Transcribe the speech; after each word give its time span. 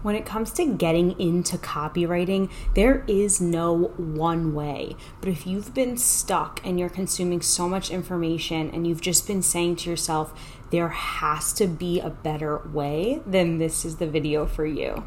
When 0.00 0.14
it 0.14 0.24
comes 0.24 0.52
to 0.52 0.64
getting 0.64 1.18
into 1.18 1.58
copywriting, 1.58 2.50
there 2.74 3.04
is 3.08 3.40
no 3.40 3.92
one 3.96 4.54
way. 4.54 4.94
But 5.20 5.30
if 5.30 5.44
you've 5.44 5.74
been 5.74 5.96
stuck 5.96 6.64
and 6.64 6.78
you're 6.78 6.88
consuming 6.88 7.42
so 7.42 7.68
much 7.68 7.90
information 7.90 8.70
and 8.70 8.86
you've 8.86 9.00
just 9.00 9.26
been 9.26 9.42
saying 9.42 9.76
to 9.76 9.90
yourself, 9.90 10.32
there 10.70 10.90
has 10.90 11.52
to 11.54 11.66
be 11.66 11.98
a 11.98 12.10
better 12.10 12.58
way, 12.58 13.22
then 13.26 13.58
this 13.58 13.84
is 13.84 13.96
the 13.96 14.06
video 14.06 14.46
for 14.46 14.64
you. 14.64 15.04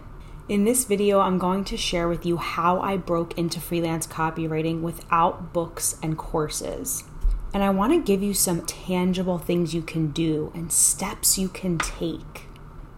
In 0.50 0.66
this 0.66 0.84
video, 0.84 1.22
I'm 1.22 1.38
going 1.38 1.64
to 1.66 1.78
share 1.78 2.10
with 2.10 2.26
you 2.26 2.36
how 2.36 2.82
I 2.82 2.98
broke 2.98 3.38
into 3.38 3.62
freelance 3.62 4.06
copywriting 4.06 4.82
without 4.82 5.54
books 5.54 5.96
and 6.04 6.18
courses. 6.18 7.06
And 7.54 7.64
I 7.64 7.70
want 7.70 7.94
to 7.94 8.02
give 8.02 8.22
you 8.22 8.34
some 8.34 8.66
tangible 8.66 9.38
things 9.38 9.74
you 9.74 9.82
can 9.82 10.12
do 10.12 10.52
and 10.54 10.70
steps 10.70 11.38
you 11.38 11.48
can 11.48 11.78
take 11.78 12.51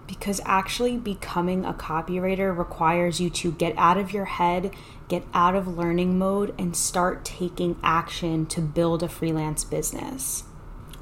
because 0.07 0.41
actually 0.45 0.97
becoming 0.97 1.65
a 1.65 1.73
copywriter 1.73 2.55
requires 2.55 3.19
you 3.19 3.29
to 3.29 3.51
get 3.51 3.73
out 3.77 3.97
of 3.97 4.11
your 4.11 4.25
head, 4.25 4.71
get 5.07 5.23
out 5.33 5.55
of 5.55 5.77
learning 5.77 6.17
mode, 6.17 6.53
and 6.57 6.75
start 6.75 7.23
taking 7.25 7.77
action 7.83 8.45
to 8.47 8.61
build 8.61 9.03
a 9.03 9.07
freelance 9.07 9.63
business. 9.63 10.43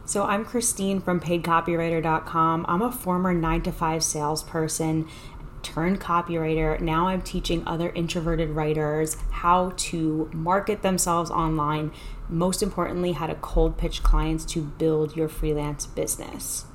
So, 0.05 0.25
I'm 0.25 0.43
Christine 0.43 0.99
from 0.99 1.21
paidcopywriter.com. 1.21 2.65
I'm 2.67 2.81
a 2.81 2.91
former 2.91 3.33
9 3.33 3.61
to 3.61 3.71
5 3.71 4.03
salesperson 4.03 5.07
turned 5.63 6.01
copywriter. 6.01 6.79
Now 6.79 7.07
I'm 7.07 7.21
teaching 7.21 7.65
other 7.67 7.89
introverted 7.91 8.49
writers 8.49 9.17
how 9.29 9.73
to 9.77 10.29
market 10.33 10.81
themselves 10.81 11.31
online. 11.31 11.91
Most 12.29 12.63
importantly, 12.63 13.13
how 13.13 13.27
to 13.27 13.35
cold 13.35 13.77
pitch 13.77 14.03
clients 14.03 14.45
to 14.45 14.61
build 14.61 15.15
your 15.15 15.29
freelance 15.29 15.85
business. 15.85 16.65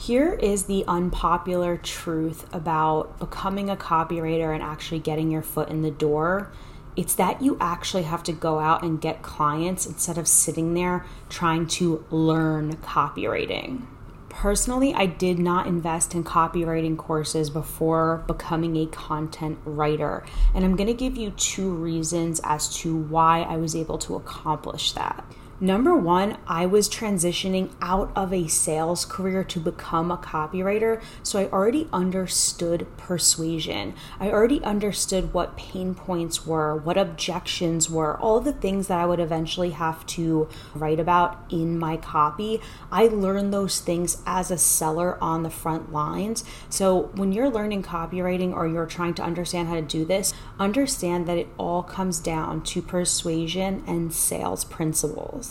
Here 0.00 0.32
is 0.32 0.62
the 0.62 0.82
unpopular 0.88 1.76
truth 1.76 2.46
about 2.54 3.18
becoming 3.18 3.68
a 3.68 3.76
copywriter 3.76 4.54
and 4.54 4.62
actually 4.62 5.00
getting 5.00 5.30
your 5.30 5.42
foot 5.42 5.68
in 5.68 5.82
the 5.82 5.90
door. 5.90 6.50
It's 6.96 7.14
that 7.16 7.42
you 7.42 7.58
actually 7.60 8.04
have 8.04 8.22
to 8.22 8.32
go 8.32 8.60
out 8.60 8.82
and 8.82 8.98
get 8.98 9.20
clients 9.20 9.84
instead 9.84 10.16
of 10.16 10.26
sitting 10.26 10.72
there 10.72 11.04
trying 11.28 11.66
to 11.66 12.02
learn 12.08 12.78
copywriting. 12.78 13.82
Personally, 14.30 14.94
I 14.94 15.04
did 15.04 15.38
not 15.38 15.66
invest 15.66 16.14
in 16.14 16.24
copywriting 16.24 16.96
courses 16.96 17.50
before 17.50 18.24
becoming 18.26 18.76
a 18.78 18.86
content 18.86 19.58
writer. 19.66 20.24
And 20.54 20.64
I'm 20.64 20.76
going 20.76 20.86
to 20.86 20.94
give 20.94 21.18
you 21.18 21.32
two 21.32 21.72
reasons 21.72 22.40
as 22.42 22.74
to 22.78 22.96
why 22.96 23.42
I 23.42 23.58
was 23.58 23.76
able 23.76 23.98
to 23.98 24.16
accomplish 24.16 24.92
that. 24.92 25.26
Number 25.62 25.94
one, 25.94 26.38
I 26.46 26.64
was 26.64 26.88
transitioning 26.88 27.70
out 27.82 28.10
of 28.16 28.32
a 28.32 28.48
sales 28.48 29.04
career 29.04 29.44
to 29.44 29.60
become 29.60 30.10
a 30.10 30.16
copywriter. 30.16 31.02
So 31.22 31.38
I 31.38 31.50
already 31.50 31.86
understood 31.92 32.86
persuasion. 32.96 33.92
I 34.18 34.30
already 34.30 34.64
understood 34.64 35.34
what 35.34 35.58
pain 35.58 35.94
points 35.94 36.46
were, 36.46 36.74
what 36.74 36.96
objections 36.96 37.90
were, 37.90 38.18
all 38.18 38.40
the 38.40 38.54
things 38.54 38.86
that 38.86 39.00
I 39.00 39.04
would 39.04 39.20
eventually 39.20 39.72
have 39.72 40.06
to 40.06 40.48
write 40.74 40.98
about 40.98 41.44
in 41.50 41.78
my 41.78 41.98
copy. 41.98 42.62
I 42.90 43.08
learned 43.08 43.52
those 43.52 43.80
things 43.80 44.22
as 44.24 44.50
a 44.50 44.56
seller 44.56 45.22
on 45.22 45.42
the 45.42 45.50
front 45.50 45.92
lines. 45.92 46.42
So 46.70 47.10
when 47.16 47.32
you're 47.32 47.50
learning 47.50 47.82
copywriting 47.82 48.54
or 48.54 48.66
you're 48.66 48.86
trying 48.86 49.12
to 49.12 49.22
understand 49.22 49.68
how 49.68 49.74
to 49.74 49.82
do 49.82 50.06
this, 50.06 50.32
understand 50.58 51.26
that 51.26 51.36
it 51.36 51.48
all 51.58 51.82
comes 51.82 52.18
down 52.18 52.62
to 52.62 52.80
persuasion 52.80 53.84
and 53.86 54.10
sales 54.10 54.64
principles. 54.64 55.49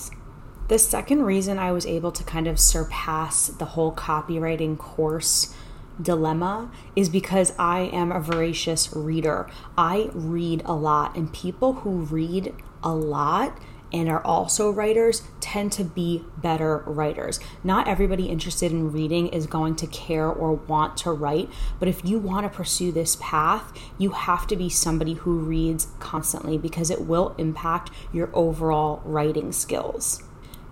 The 0.69 0.77
second 0.77 1.23
reason 1.23 1.57
I 1.57 1.71
was 1.71 1.87
able 1.87 2.11
to 2.11 2.23
kind 2.23 2.45
of 2.45 2.59
surpass 2.59 3.47
the 3.47 3.65
whole 3.65 3.91
copywriting 3.91 4.77
course 4.77 5.51
dilemma 5.99 6.69
is 6.95 7.09
because 7.09 7.53
I 7.57 7.89
am 7.91 8.11
a 8.11 8.19
voracious 8.19 8.95
reader. 8.95 9.49
I 9.75 10.11
read 10.13 10.61
a 10.65 10.75
lot, 10.75 11.15
and 11.15 11.33
people 11.33 11.73
who 11.73 12.01
read 12.01 12.53
a 12.83 12.93
lot 12.93 13.57
and 13.91 14.09
are 14.09 14.23
also 14.23 14.69
writers 14.69 15.23
tend 15.39 15.71
to 15.71 15.83
be 15.83 16.23
better 16.37 16.83
writers. 16.85 17.39
Not 17.63 17.87
everybody 17.87 18.27
interested 18.27 18.71
in 18.71 18.91
reading 18.91 19.29
is 19.29 19.47
going 19.47 19.75
to 19.77 19.87
care 19.87 20.27
or 20.27 20.53
want 20.53 20.97
to 20.97 21.11
write, 21.11 21.49
but 21.79 21.87
if 21.87 22.05
you 22.05 22.19
want 22.19 22.43
to 22.43 22.55
pursue 22.55 22.91
this 22.91 23.17
path, 23.19 23.73
you 23.97 24.11
have 24.11 24.45
to 24.45 24.55
be 24.55 24.69
somebody 24.69 25.15
who 25.15 25.39
reads 25.39 25.87
constantly 25.97 26.59
because 26.59 26.91
it 26.91 27.07
will 27.07 27.33
impact 27.39 27.89
your 28.13 28.29
overall 28.35 29.01
writing 29.03 29.51
skills. 29.51 30.21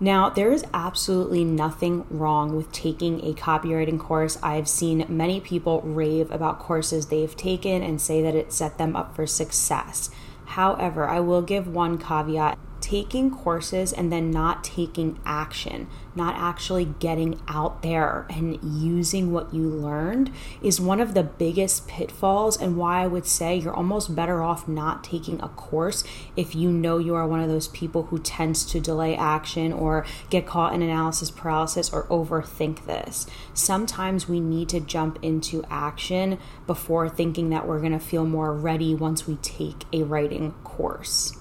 Now, 0.00 0.30
there 0.30 0.52
is 0.52 0.64
absolutely 0.72 1.42
nothing 1.44 2.06
wrong 2.08 2.54
with 2.54 2.70
taking 2.70 3.20
a 3.24 3.34
copywriting 3.34 3.98
course. 3.98 4.38
I've 4.42 4.68
seen 4.68 5.04
many 5.08 5.40
people 5.40 5.80
rave 5.82 6.30
about 6.30 6.60
courses 6.60 7.06
they've 7.06 7.36
taken 7.36 7.82
and 7.82 8.00
say 8.00 8.22
that 8.22 8.36
it 8.36 8.52
set 8.52 8.78
them 8.78 8.94
up 8.94 9.16
for 9.16 9.26
success. 9.26 10.10
However, 10.44 11.08
I 11.08 11.18
will 11.18 11.42
give 11.42 11.66
one 11.66 11.98
caveat 11.98 12.58
taking 12.88 13.30
courses 13.30 13.92
and 13.92 14.10
then 14.10 14.30
not 14.30 14.64
taking 14.64 15.20
action, 15.26 15.86
not 16.14 16.34
actually 16.36 16.86
getting 16.86 17.38
out 17.46 17.82
there 17.82 18.26
and 18.30 18.58
using 18.62 19.30
what 19.30 19.52
you 19.52 19.68
learned 19.68 20.32
is 20.62 20.80
one 20.80 20.98
of 20.98 21.12
the 21.12 21.22
biggest 21.22 21.86
pitfalls 21.86 22.56
and 22.56 22.78
why 22.78 23.02
I 23.02 23.06
would 23.06 23.26
say 23.26 23.56
you're 23.56 23.74
almost 23.74 24.16
better 24.16 24.42
off 24.42 24.66
not 24.66 25.04
taking 25.04 25.38
a 25.42 25.50
course 25.50 26.02
if 26.34 26.54
you 26.54 26.70
know 26.70 26.96
you 26.96 27.14
are 27.14 27.28
one 27.28 27.40
of 27.40 27.48
those 27.50 27.68
people 27.68 28.04
who 28.04 28.18
tends 28.18 28.64
to 28.72 28.80
delay 28.80 29.14
action 29.14 29.70
or 29.70 30.06
get 30.30 30.46
caught 30.46 30.72
in 30.72 30.80
analysis 30.80 31.30
paralysis 31.30 31.92
or 31.92 32.04
overthink 32.04 32.86
this. 32.86 33.26
Sometimes 33.52 34.26
we 34.26 34.40
need 34.40 34.70
to 34.70 34.80
jump 34.80 35.18
into 35.20 35.62
action 35.68 36.38
before 36.66 37.10
thinking 37.10 37.50
that 37.50 37.68
we're 37.68 37.80
going 37.80 37.92
to 37.92 37.98
feel 37.98 38.24
more 38.24 38.54
ready 38.54 38.94
once 38.94 39.26
we 39.26 39.36
take 39.36 39.84
a 39.92 40.04
writing 40.04 40.52
course 40.64 41.37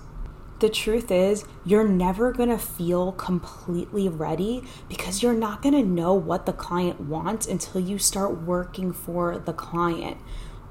the 0.59 0.69
truth 0.69 1.11
is, 1.11 1.45
you're 1.65 1.87
never 1.87 2.31
going 2.31 2.49
to 2.49 2.57
feel 2.57 3.11
completely 3.11 4.09
ready 4.09 4.63
because 4.89 5.21
you're 5.21 5.33
not 5.33 5.61
going 5.61 5.75
to 5.75 5.83
know 5.83 6.13
what 6.13 6.45
the 6.45 6.53
client 6.53 7.01
wants 7.01 7.45
until 7.47 7.81
you 7.81 7.99
start 7.99 8.41
working 8.41 8.91
for 8.91 9.37
the 9.37 9.53
client. 9.53 10.17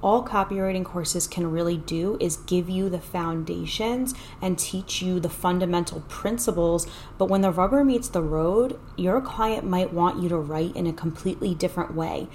All 0.03 0.25
copywriting 0.25 0.85
courses 0.85 1.27
can 1.27 1.51
really 1.51 1.79
do 1.79 2.19
is 2.21 2.37
give 2.37 2.69
you 2.69 2.91
the 2.91 3.01
foundations 3.01 4.15
and 4.43 4.59
teach 4.59 5.01
you 5.01 5.19
the 5.19 5.31
fundamental 5.31 6.01
principles. 6.03 6.87
But 7.17 7.31
when 7.31 7.41
the 7.41 7.51
rubber 7.51 7.83
meets 7.83 8.09
the 8.09 8.23
road, 8.23 8.79
your 8.97 9.21
client 9.21 9.65
might 9.65 9.93
want 9.93 10.23
you 10.23 10.29
to 10.29 10.37
write 10.37 10.77
in 10.77 10.87
a 10.87 10.93
completely 10.93 11.55
different 11.55 11.95
way 11.95 12.29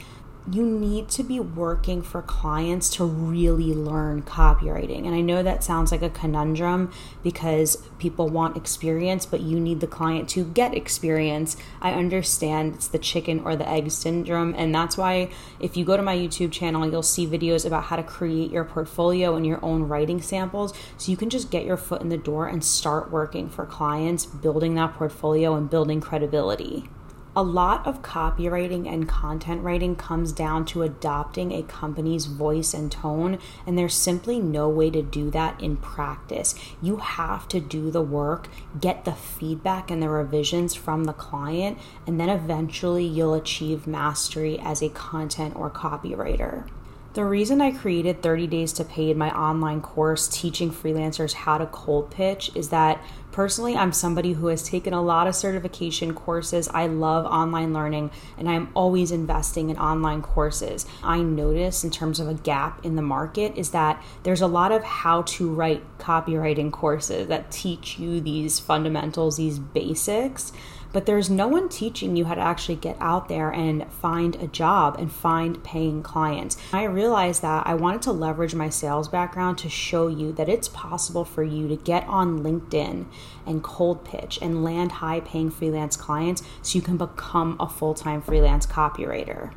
you 0.50 0.66
need 0.66 1.07
to 1.07 1.24
be 1.24 1.40
working 1.40 2.02
for 2.02 2.22
clients 2.22 2.90
to 2.96 3.06
really 3.06 3.74
learn 3.74 4.24
copywriting. 4.24 5.06
And 5.06 5.13
I 5.13 5.22
know 5.22 5.44
that 5.44 5.63
sounds 5.63 5.91
like 5.91 6.02
a 6.02 6.09
conundrum 6.09 6.91
because 7.22 7.78
people 8.00 8.28
want 8.28 8.57
experience, 8.57 9.25
but 9.25 9.41
you 9.41 9.59
need 9.59 9.81
the 9.81 9.88
client 9.88 10.28
to 10.29 10.44
get 10.44 10.74
experience. 10.74 11.57
I 11.79 11.94
understand 11.94 12.74
it's 12.75 12.88
the 12.88 12.97
chicken 12.97 13.41
or 13.41 13.56
the 13.56 13.69
egg 13.69 13.91
syndrome. 13.91 14.56
And 14.57 14.74
that's 14.74 14.97
why 14.97 15.29
if 15.59 15.78
you 15.78 15.85
go 15.85 15.96
to 15.96 16.03
my 16.03 16.18
YouTube 16.18 16.52
channel, 16.52 16.90
you'll 16.90 17.03
see 17.03 17.28
videos 17.28 17.66
about 17.66 17.84
how 17.85 17.96
to 17.96 18.03
create 18.03 18.52
your 18.52 18.66
portfolio 18.66 19.35
and 19.35 19.46
your 19.46 19.63
own 19.63 19.84
writing 19.84 20.22
samples. 20.22 20.73
So 20.97 21.12
you 21.12 21.18
can 21.18 21.29
just 21.29 21.52
get 21.52 21.66
your 21.66 21.78
foot 21.78 22.02
in 22.02 22.09
the 22.09 22.18
door 22.18 22.47
and 22.47 22.63
start 22.63 23.12
working 23.12 23.47
for 23.47 23.66
clients, 23.66 24.25
building 24.25 24.73
that 24.75 24.96
portfolio 24.96 25.53
and 25.53 25.69
building 25.69 26.02
credibility 26.02 26.90
a 27.36 27.44
lot 27.44 27.88
of 27.88 28.02
copywriting 28.02 28.92
and 28.92 29.08
content 29.08 29.64
writing 29.64 29.96
comes 29.96 30.34
down 30.34 30.66
to 30.66 30.84
adopting 30.84 31.53
a 31.53 31.64
company's 31.64 32.25
voice 32.25 32.74
and 32.74 32.92
tone, 32.92 33.40
and 33.66 33.78
there's 33.78 33.94
simply 33.94 34.40
no 34.40 34.68
way 34.68 34.90
to 34.90 35.02
do 35.02 35.31
that 35.31 35.62
in 35.62 35.78
practice. 35.78 36.53
You 36.81 36.97
have 36.97 37.47
to 37.50 37.62
do 37.62 37.90
the 37.90 38.02
work, 38.02 38.50
get 38.80 39.06
the 39.06 39.14
feedback 39.14 39.90
and 39.90 40.03
the 40.03 40.09
revisions 40.09 40.75
from 40.75 41.06
the 41.06 41.14
client, 41.14 41.78
and 42.06 42.20
then 42.20 42.30
eventually 42.30 43.06
you'll 43.06 43.34
achieve 43.34 43.88
mastery 43.88 44.59
as 44.59 44.81
a 44.81 44.90
content 44.90 45.56
or 45.56 45.70
copywriter. 45.70 46.68
The 47.14 47.25
reason 47.25 47.59
I 47.59 47.72
created 47.72 48.24
30 48.24 48.47
Days 48.47 48.72
to 48.73 48.85
Paid, 48.85 49.17
my 49.17 49.38
online 49.38 49.82
course 49.82 50.29
teaching 50.29 50.72
freelancers 50.72 51.34
how 51.34 51.58
to 51.58 51.66
cold 51.66 52.09
pitch, 52.09 52.52
is 52.55 52.70
that 52.70 53.03
personally 53.31 53.75
I'm 53.75 53.91
somebody 53.91 54.33
who 54.33 54.47
has 54.47 54.63
taken 54.63 54.93
a 54.93 55.01
lot 55.01 55.28
of 55.28 55.35
certification 55.35 56.13
courses. 56.13 56.67
I 56.67 56.87
love 56.87 57.25
online 57.25 57.73
learning 57.73 58.11
and 58.37 58.49
I'm 58.49 58.69
always 58.73 59.11
investing 59.11 59.69
in 59.69 59.78
online 59.78 60.22
courses. 60.22 60.85
I 61.03 61.22
notice 61.22 61.83
in 61.83 61.91
terms 61.91 62.19
of 62.19 62.28
a 62.28 62.33
gap 62.33 62.85
in 62.85 62.95
the 62.95 63.01
market 63.01 63.57
is 63.57 63.72
that 63.72 64.01
there's 64.23 64.41
a 64.41 64.47
lot 64.47 64.72
of 64.72 64.83
how 64.83 65.23
to 65.23 65.49
write 65.51 65.83
copywriting 65.97 66.72
courses 66.72 67.28
that 67.28 67.51
teach 67.51 67.99
you 67.99 68.22
these 68.22 68.59
fundamentals, 68.59 69.37
these 69.37 69.59
basics 69.59 70.51
but 70.93 71.05
there's 71.05 71.29
no 71.29 71.47
one 71.47 71.69
teaching 71.69 72.16
you 72.16 72.25
how 72.25 72.35
to 72.35 72.41
actually 72.41 72.75
get 72.75 72.97
out 72.99 73.29
there 73.29 73.51
and 73.51 73.91
find 73.91 74.35
a 74.35 74.47
job 74.47 74.97
and 74.99 75.11
find 75.11 75.63
paying 75.63 76.03
clients. 76.03 76.57
I 76.73 76.83
realized 76.83 77.41
that 77.41 77.66
I 77.66 77.75
wanted 77.75 78.01
to 78.03 78.11
leverage 78.11 78.55
my 78.55 78.69
sales 78.69 79.07
background 79.07 79.57
to 79.59 79.69
show 79.69 80.07
you 80.07 80.31
that 80.33 80.49
it's 80.49 80.67
possible 80.67 81.25
for 81.25 81.43
you 81.43 81.67
to 81.67 81.75
get 81.78 82.05
on 82.07 82.43
LinkedIn 82.43 83.05
and 83.46 83.64
cold 83.64 84.03
pitch 84.06 84.40
and 84.41 84.64
land 84.64 84.94
high 84.94 85.20
paying 85.20 85.50
freelance 85.50 85.96
clients 85.96 86.44
so 86.62 86.78
you 86.78 86.82
can 86.82 86.97
become 86.97 87.56
a 87.59 87.68
full 87.68 87.94
time 87.94 88.22
freelance 88.22 88.66
copywriter. 88.66 89.52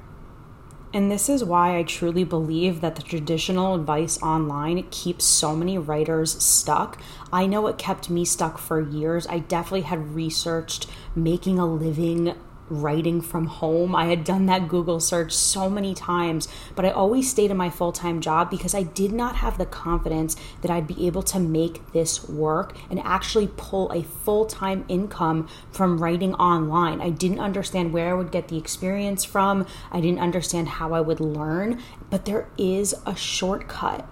And 0.94 1.11
this 1.11 1.28
is 1.28 1.43
why 1.43 1.76
I 1.76 1.82
truly 1.82 2.22
believe 2.22 2.81
that 2.81 2.94
the 2.94 3.02
traditional 3.02 3.75
advice 3.75 4.22
online 4.22 4.84
keeps 4.93 5.25
so 5.25 5.56
many 5.56 5.76
writers 5.76 6.40
stuck. 6.40 7.00
I 7.32 7.46
know 7.46 7.66
it 7.66 7.78
kept 7.78 8.08
me 8.08 8.25
stuck 8.25 8.58
for 8.58 8.81
years. 8.81 9.26
I 9.26 9.40
definitely 9.40 9.82
had 9.82 10.14
researched 10.14 10.87
making 11.17 11.58
a 11.58 11.67
living 11.67 12.37
writing 12.69 13.20
from 13.20 13.46
home. 13.46 13.94
I 13.94 14.06
had 14.06 14.25
done 14.25 14.46
that 14.46 14.69
Google 14.69 15.00
search 15.00 15.32
so 15.32 15.69
many 15.69 15.94
times, 15.94 16.49
but 16.75 16.84
I 16.84 16.90
always 16.90 17.31
stayed 17.31 17.50
in 17.50 17.56
my 17.56 17.70
full 17.70 17.93
time 17.93 18.20
job 18.20 18.50
because 18.50 18.75
I 18.75 18.82
did 18.82 19.12
not 19.12 19.37
have 19.37 19.58
the 19.58 19.66
confidence 19.66 20.37
that 20.62 20.70
I'd 20.70 20.87
be 20.87 21.06
able 21.06 21.22
to 21.25 21.38
make 21.38 21.93
this 21.93 22.28
work 22.28 22.76
and 22.90 23.00
actually 23.00 23.49
pull 23.56 23.90
a 23.93 24.02
full 24.02 24.46
time 24.46 24.84
income 24.88 25.49
from 25.70 25.99
writing 25.99 26.34
online. 26.34 27.00
I 27.00 27.11
didn't 27.11 27.40
understand 27.40 27.93
where 27.93 28.11
I 28.11 28.14
would 28.14 28.32
get 28.32 28.49
the 28.49 28.58
experience 28.58 29.25
from, 29.25 29.67
I 29.90 30.00
didn't 30.00 30.20
understand 30.20 30.69
how 30.69 30.94
I 30.94 31.00
would 31.00 31.20
learn, 31.20 31.81
but 32.10 32.25
there 32.25 32.49
is 32.58 32.94
a 33.06 33.14
shortcut. 33.14 34.08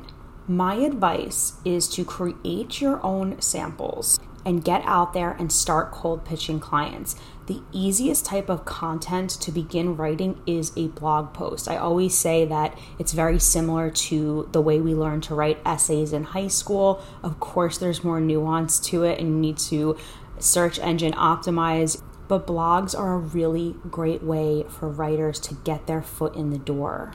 My 0.48 0.74
advice 0.74 1.54
is 1.64 1.88
to 1.90 2.04
create 2.04 2.80
your 2.80 3.04
own 3.04 3.40
samples 3.40 4.18
and 4.44 4.64
get 4.64 4.82
out 4.84 5.12
there 5.12 5.32
and 5.32 5.52
start 5.52 5.90
cold 5.92 6.24
pitching 6.24 6.60
clients. 6.60 7.16
The 7.46 7.62
easiest 7.72 8.24
type 8.24 8.48
of 8.48 8.64
content 8.64 9.30
to 9.30 9.50
begin 9.50 9.96
writing 9.96 10.40
is 10.46 10.72
a 10.76 10.88
blog 10.88 11.34
post. 11.34 11.68
I 11.68 11.76
always 11.76 12.16
say 12.16 12.44
that 12.46 12.78
it's 12.98 13.12
very 13.12 13.38
similar 13.38 13.90
to 13.90 14.48
the 14.52 14.60
way 14.60 14.80
we 14.80 14.94
learn 14.94 15.20
to 15.22 15.34
write 15.34 15.58
essays 15.64 16.12
in 16.12 16.24
high 16.24 16.48
school. 16.48 17.02
Of 17.22 17.40
course, 17.40 17.78
there's 17.78 18.04
more 18.04 18.20
nuance 18.20 18.78
to 18.90 19.04
it, 19.04 19.18
and 19.18 19.28
you 19.28 19.34
need 19.34 19.58
to 19.58 19.98
search 20.38 20.78
engine 20.78 21.12
optimize. 21.12 22.00
But 22.28 22.46
blogs 22.46 22.98
are 22.98 23.14
a 23.14 23.18
really 23.18 23.74
great 23.90 24.22
way 24.22 24.64
for 24.68 24.88
writers 24.88 25.38
to 25.40 25.54
get 25.54 25.86
their 25.86 26.02
foot 26.02 26.36
in 26.36 26.50
the 26.50 26.58
door 26.58 27.12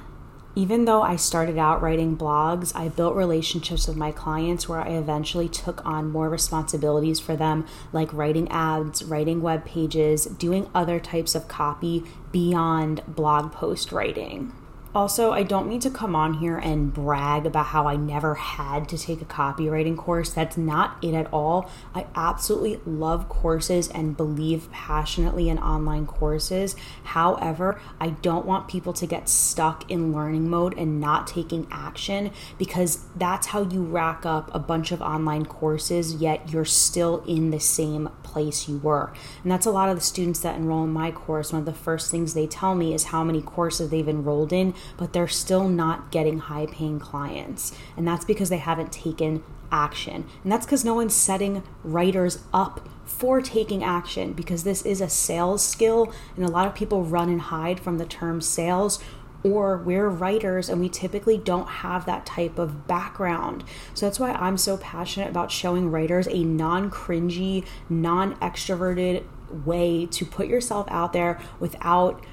even 0.57 0.85
though 0.85 1.03
I 1.03 1.17
started 1.17 1.59
out 1.59 1.83
writing 1.83 2.17
blogs, 2.17 2.75
I 2.75 2.89
built 2.89 3.15
relationships 3.15 3.87
with 3.87 3.95
my 3.95 4.11
clients 4.11 4.67
where 4.67 4.79
I 4.79 4.93
eventually 4.93 5.47
took 5.47 5.85
on 5.85 6.09
more 6.09 6.29
responsibilities 6.29 7.19
for 7.19 7.35
them, 7.35 7.67
like 7.93 8.11
writing 8.11 8.49
ads, 8.49 9.03
writing 9.03 9.43
web 9.43 9.65
pages, 9.65 10.25
doing 10.25 10.67
other 10.73 10.99
types 10.99 11.35
of 11.35 11.47
copy 11.47 12.05
beyond 12.31 13.03
blog 13.07 13.51
post 13.51 13.91
writing. 13.91 14.51
Also, 14.95 15.31
I 15.31 15.43
don't 15.43 15.67
mean 15.67 15.79
to 15.81 15.89
come 15.89 16.15
on 16.15 16.35
here 16.35 16.57
and 16.57 16.91
brag 16.91 17.45
about 17.45 17.67
how 17.67 17.87
I 17.87 17.95
never 17.97 18.35
had 18.35 18.89
to 18.89 18.97
take 18.97 19.21
a 19.21 19.25
copywriting 19.25 19.95
course. 19.95 20.31
That's 20.31 20.57
not 20.57 20.97
it 21.03 21.13
at 21.13 21.31
all. 21.31 21.69
I 21.93 22.07
absolutely 22.15 22.79
love 22.85 23.29
courses 23.29 23.89
and 23.89 24.17
believe 24.17 24.71
passionately 24.71 25.49
in 25.49 25.59
online 25.59 26.07
courses. 26.07 26.75
However, 27.03 27.79
I 27.99 28.09
don't 28.09 28.45
want 28.45 28.67
people 28.67 28.93
to 28.93 29.05
get 29.05 29.29
stuck 29.29 29.89
in 29.91 30.13
learning 30.13 30.49
mode 30.49 30.75
and 30.77 30.99
not 30.99 31.27
taking 31.27 31.67
action 31.69 32.31
because 32.57 33.05
that's 33.15 33.47
how 33.47 33.63
you 33.63 33.83
rack 33.83 34.25
up 34.25 34.49
a 34.55 34.59
bunch 34.59 34.91
of 34.91 35.01
online 35.01 35.45
courses, 35.45 36.15
yet 36.15 36.51
you're 36.51 36.65
still 36.65 37.23
in 37.27 37.51
the 37.51 37.59
same 37.59 38.09
place 38.23 38.67
you 38.67 38.77
were. 38.77 39.13
And 39.43 39.51
that's 39.51 39.65
a 39.65 39.71
lot 39.71 39.89
of 39.89 39.95
the 39.95 40.01
students 40.01 40.39
that 40.39 40.55
enroll 40.55 40.85
in 40.85 40.91
my 40.91 41.11
course. 41.11 41.51
One 41.51 41.59
of 41.59 41.65
the 41.65 41.73
first 41.73 42.09
things 42.09 42.33
they 42.33 42.47
tell 42.47 42.73
me 42.73 42.93
is 42.93 43.05
how 43.05 43.23
many 43.23 43.41
courses 43.41 43.89
they've 43.89 44.07
enrolled 44.07 44.51
in 44.51 44.73
but 44.97 45.13
they're 45.13 45.27
still 45.27 45.67
not 45.67 46.11
getting 46.11 46.39
high 46.39 46.65
paying 46.67 46.99
clients. 46.99 47.73
And 47.95 48.07
that's 48.07 48.25
because 48.25 48.49
they 48.49 48.57
haven't 48.57 48.91
taken 48.91 49.43
action. 49.71 50.25
And 50.43 50.51
that's 50.51 50.65
because 50.65 50.85
no 50.85 50.93
one's 50.93 51.15
setting 51.15 51.63
writers 51.83 52.43
up 52.53 52.87
for 53.05 53.41
taking 53.41 53.83
action 53.83 54.33
because 54.33 54.63
this 54.63 54.85
is 54.85 55.01
a 55.01 55.09
sales 55.09 55.63
skill. 55.63 56.13
And 56.35 56.45
a 56.45 56.51
lot 56.51 56.67
of 56.67 56.75
people 56.75 57.03
run 57.03 57.29
and 57.29 57.41
hide 57.41 57.79
from 57.79 57.97
the 57.97 58.05
term 58.05 58.41
sales 58.41 59.03
or 59.43 59.77
we're 59.77 60.09
writers 60.09 60.67
and 60.69 60.81
we 60.81 60.89
typically 60.89 61.37
don't 61.37 61.67
have 61.67 62.05
that 62.05 62.25
type 62.25 62.57
of 62.57 62.87
background. 62.87 63.63
So 63.93 64.05
that's 64.05 64.19
why 64.19 64.31
I'm 64.31 64.57
so 64.57 64.77
passionate 64.77 65.29
about 65.29 65.51
showing 65.51 65.91
writers 65.91 66.27
a 66.27 66.43
non 66.43 66.89
cringy, 66.89 67.65
non 67.89 68.35
extroverted 68.37 69.23
way 69.65 70.05
to 70.07 70.25
put 70.25 70.47
yourself 70.47 70.87
out 70.89 71.13
there 71.13 71.39
without 71.59 72.23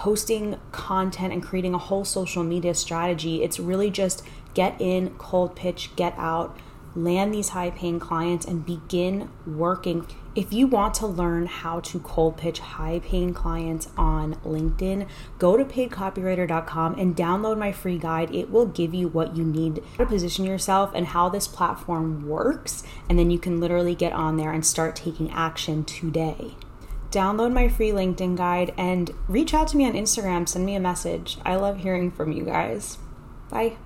posting 0.00 0.58
content 0.72 1.30
and 1.30 1.42
creating 1.42 1.74
a 1.74 1.78
whole 1.78 2.06
social 2.06 2.42
media 2.42 2.72
strategy. 2.72 3.42
It's 3.42 3.60
really 3.60 3.90
just 3.90 4.22
get 4.54 4.80
in, 4.80 5.10
cold 5.18 5.54
pitch, 5.54 5.94
get 5.94 6.14
out, 6.16 6.56
land 6.94 7.34
these 7.34 7.50
high 7.50 7.68
paying 7.68 8.00
clients, 8.00 8.46
and 8.46 8.64
begin 8.64 9.28
working. 9.46 10.06
If 10.34 10.54
you 10.54 10.66
want 10.66 10.94
to 10.94 11.06
learn 11.06 11.44
how 11.44 11.80
to 11.80 12.00
cold 12.00 12.38
pitch 12.38 12.60
high 12.60 13.00
paying 13.00 13.34
clients 13.34 13.90
on 13.98 14.36
LinkedIn, 14.36 15.06
go 15.38 15.58
to 15.58 15.66
paidcopywriter.com 15.66 16.98
and 16.98 17.14
download 17.14 17.58
my 17.58 17.70
free 17.70 17.98
guide. 17.98 18.34
It 18.34 18.50
will 18.50 18.66
give 18.66 18.94
you 18.94 19.08
what 19.08 19.36
you 19.36 19.44
need 19.44 19.82
to 19.98 20.06
position 20.06 20.46
yourself 20.46 20.92
and 20.94 21.08
how 21.08 21.28
this 21.28 21.46
platform 21.46 22.26
works. 22.26 22.84
And 23.06 23.18
then 23.18 23.30
you 23.30 23.38
can 23.38 23.60
literally 23.60 23.94
get 23.94 24.14
on 24.14 24.38
there 24.38 24.50
and 24.50 24.64
start 24.64 24.96
taking 24.96 25.30
action 25.30 25.84
today 25.84 26.54
download 27.10 27.52
my 27.52 27.68
free 27.68 27.90
LinkedIn 27.90 28.36
guide 28.36 28.72
and 28.76 29.10
reach 29.28 29.52
out 29.54 29.68
to 29.68 29.76
me 29.76 29.86
on 29.86 29.92
Instagram. 29.92 30.48
Send 30.48 30.64
me 30.64 30.74
a 30.74 30.80
message. 30.80 31.38
I 31.44 31.56
love 31.56 31.78
hearing 31.78 32.10
from 32.10 32.32
you 32.32 32.44
guys. 32.44 32.98
Bye. 33.50 33.76